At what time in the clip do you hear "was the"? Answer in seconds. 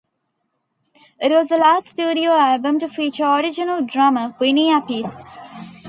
1.29-1.59